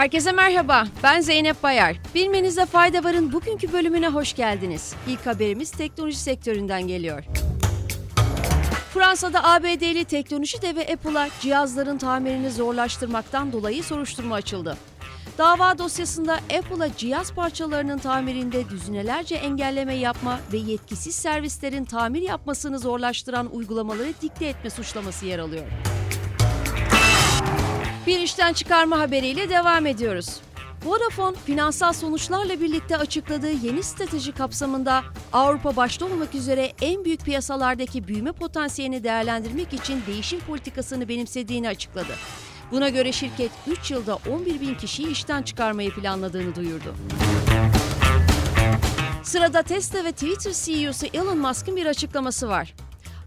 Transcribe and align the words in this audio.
Herkese 0.00 0.32
merhaba, 0.32 0.84
ben 1.02 1.20
Zeynep 1.20 1.62
Bayar. 1.62 1.96
Bilmenize 2.14 2.66
fayda 2.66 3.04
varın 3.04 3.32
bugünkü 3.32 3.72
bölümüne 3.72 4.08
hoş 4.08 4.32
geldiniz. 4.32 4.94
İlk 5.08 5.26
haberimiz 5.26 5.70
teknoloji 5.70 6.18
sektöründen 6.18 6.86
geliyor. 6.86 7.24
Fransa'da 8.94 9.44
ABD'li 9.44 10.04
teknoloji 10.04 10.62
devi 10.62 10.80
Apple'a 10.80 11.28
cihazların 11.40 11.98
tamirini 11.98 12.50
zorlaştırmaktan 12.50 13.52
dolayı 13.52 13.84
soruşturma 13.84 14.34
açıldı. 14.34 14.76
Dava 15.38 15.78
dosyasında 15.78 16.34
Apple'a 16.34 16.96
cihaz 16.96 17.32
parçalarının 17.32 17.98
tamirinde 17.98 18.68
düzinelerce 18.68 19.34
engelleme 19.34 19.94
yapma 19.94 20.40
ve 20.52 20.56
yetkisiz 20.56 21.14
servislerin 21.14 21.84
tamir 21.84 22.22
yapmasını 22.22 22.78
zorlaştıran 22.78 23.54
uygulamaları 23.54 24.12
dikte 24.22 24.46
etme 24.46 24.70
suçlaması 24.70 25.26
yer 25.26 25.38
alıyor. 25.38 25.66
Bir 28.06 28.20
işten 28.20 28.52
çıkarma 28.52 28.98
haberiyle 28.98 29.48
devam 29.48 29.86
ediyoruz. 29.86 30.40
Vodafone, 30.84 31.36
finansal 31.46 31.92
sonuçlarla 31.92 32.60
birlikte 32.60 32.96
açıkladığı 32.96 33.52
yeni 33.52 33.82
strateji 33.82 34.32
kapsamında 34.32 35.02
Avrupa 35.32 35.76
başta 35.76 36.04
olmak 36.04 36.34
üzere 36.34 36.72
en 36.82 37.04
büyük 37.04 37.24
piyasalardaki 37.24 38.08
büyüme 38.08 38.32
potansiyelini 38.32 39.04
değerlendirmek 39.04 39.72
için 39.72 40.02
değişim 40.06 40.40
politikasını 40.40 41.08
benimsediğini 41.08 41.68
açıkladı. 41.68 42.12
Buna 42.70 42.88
göre 42.88 43.12
şirket 43.12 43.50
3 43.66 43.90
yılda 43.90 44.18
11 44.30 44.60
bin 44.60 44.74
kişiyi 44.74 45.08
işten 45.08 45.42
çıkarmayı 45.42 45.90
planladığını 45.90 46.54
duyurdu. 46.54 46.94
Sırada 49.22 49.62
Tesla 49.62 50.04
ve 50.04 50.12
Twitter 50.12 50.52
CEO'su 50.52 51.06
Elon 51.06 51.38
Musk'ın 51.38 51.76
bir 51.76 51.86
açıklaması 51.86 52.48
var. 52.48 52.74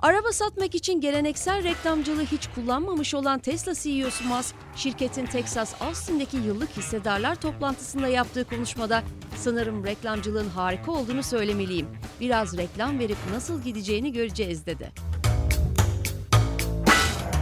Araba 0.03 0.31
satmak 0.31 0.75
için 0.75 1.01
geleneksel 1.01 1.63
reklamcılığı 1.63 2.23
hiç 2.23 2.47
kullanmamış 2.55 3.13
olan 3.13 3.39
Tesla 3.39 3.73
CEO'su 3.73 4.23
Musk, 4.23 4.55
şirketin 4.75 5.25
Texas 5.25 5.81
Austin'deki 5.81 6.37
yıllık 6.37 6.69
hissedarlar 6.77 7.35
toplantısında 7.35 8.07
yaptığı 8.07 8.43
konuşmada 8.43 9.03
sanırım 9.35 9.85
reklamcılığın 9.85 10.49
harika 10.49 10.91
olduğunu 10.91 11.23
söylemeliyim. 11.23 11.87
Biraz 12.19 12.57
reklam 12.57 12.99
verip 12.99 13.17
nasıl 13.31 13.61
gideceğini 13.61 14.13
göreceğiz 14.13 14.65
dedi. 14.65 14.91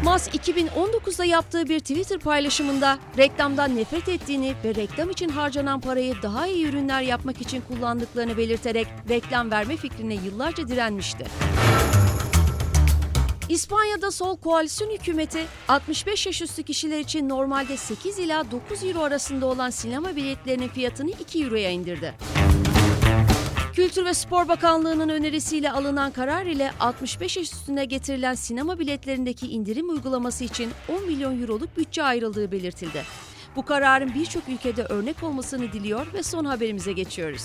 Musk 0.03 0.35
2019'da 0.35 1.25
yaptığı 1.25 1.69
bir 1.69 1.79
Twitter 1.79 2.19
paylaşımında 2.19 2.99
reklamdan 3.17 3.75
nefret 3.75 4.09
ettiğini 4.09 4.55
ve 4.63 4.75
reklam 4.75 5.09
için 5.09 5.29
harcanan 5.29 5.81
parayı 5.81 6.15
daha 6.23 6.47
iyi 6.47 6.65
ürünler 6.65 7.01
yapmak 7.01 7.41
için 7.41 7.61
kullandıklarını 7.67 8.37
belirterek 8.37 8.87
reklam 9.09 9.51
verme 9.51 9.77
fikrine 9.77 10.13
yıllarca 10.13 10.67
direnmişti. 10.67 11.25
İspanya'da 13.51 14.11
sol 14.11 14.37
koalisyon 14.37 14.89
hükümeti 14.91 15.45
65 15.67 16.25
yaş 16.25 16.41
üstü 16.41 16.63
kişiler 16.63 16.99
için 16.99 17.29
normalde 17.29 17.77
8 17.77 18.19
ila 18.19 18.51
9 18.51 18.83
euro 18.83 18.99
arasında 18.99 19.45
olan 19.45 19.69
sinema 19.69 20.15
biletlerinin 20.15 20.67
fiyatını 20.67 21.09
2 21.09 21.43
euroya 21.43 21.69
indirdi. 21.69 22.13
Kültür 23.73 24.05
ve 24.05 24.13
Spor 24.13 24.47
Bakanlığı'nın 24.47 25.09
önerisiyle 25.09 25.71
alınan 25.71 26.11
karar 26.11 26.45
ile 26.45 26.71
65 26.79 27.37
yaş 27.37 27.53
üstüne 27.53 27.85
getirilen 27.85 28.35
sinema 28.35 28.79
biletlerindeki 28.79 29.47
indirim 29.47 29.89
uygulaması 29.89 30.43
için 30.43 30.71
10 30.89 31.05
milyon 31.05 31.41
euroluk 31.41 31.77
bütçe 31.77 32.03
ayrıldığı 32.03 32.51
belirtildi. 32.51 33.03
Bu 33.55 33.65
kararın 33.65 34.13
birçok 34.13 34.49
ülkede 34.49 34.83
örnek 34.83 35.23
olmasını 35.23 35.73
diliyor 35.73 36.13
ve 36.13 36.23
son 36.23 36.45
haberimize 36.45 36.91
geçiyoruz. 36.91 37.43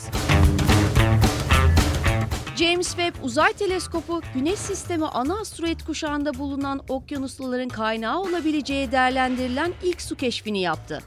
James 2.76 2.88
Webb 2.88 3.24
Uzay 3.24 3.52
Teleskopu, 3.52 4.20
Güneş 4.34 4.58
Sistemi 4.58 5.06
ana 5.06 5.40
asteroid 5.40 5.80
kuşağında 5.80 6.38
bulunan 6.38 6.80
okyanusların 6.88 7.68
kaynağı 7.68 8.20
olabileceği 8.20 8.92
değerlendirilen 8.92 9.72
ilk 9.82 10.02
su 10.02 10.16
keşfini 10.16 10.60
yaptı. 10.60 11.02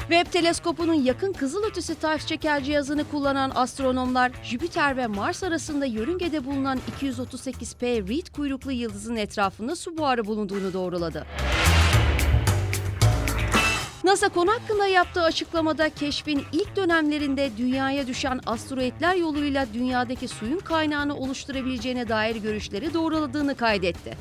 Webb 0.00 0.32
teleskopunun 0.32 0.94
yakın 0.94 1.32
kızılötesi 1.32 1.94
tayf 1.94 2.26
çeker 2.26 2.64
cihazını 2.64 3.04
kullanan 3.04 3.52
astronomlar 3.54 4.32
Jüpiter 4.44 4.96
ve 4.96 5.06
Mars 5.06 5.42
arasında 5.42 5.86
yörüngede 5.86 6.44
bulunan 6.44 6.80
238P 7.00 8.08
Reed 8.08 8.26
kuyruklu 8.36 8.72
yıldızın 8.72 9.16
etrafında 9.16 9.76
su 9.76 9.98
buharı 9.98 10.26
bulunduğunu 10.26 10.72
doğruladı. 10.72 11.26
NASA 14.08 14.28
konu 14.28 14.52
hakkında 14.52 14.86
yaptığı 14.86 15.22
açıklamada 15.22 15.90
keşfin 15.90 16.44
ilk 16.52 16.76
dönemlerinde 16.76 17.50
dünyaya 17.58 18.06
düşen 18.06 18.40
asteroidler 18.46 19.14
yoluyla 19.14 19.66
dünyadaki 19.74 20.28
suyun 20.28 20.58
kaynağını 20.58 21.16
oluşturabileceğine 21.16 22.08
dair 22.08 22.36
görüşleri 22.36 22.94
doğruladığını 22.94 23.54
kaydetti. 23.54 24.16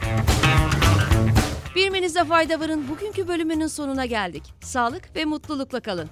Bilmenize 1.75 2.25
fayda 2.25 2.59
varın 2.59 2.89
bugünkü 2.89 3.27
bölümünün 3.27 3.67
sonuna 3.67 4.05
geldik. 4.05 4.43
Sağlık 4.61 5.15
ve 5.15 5.25
mutlulukla 5.25 5.79
kalın. 5.79 6.09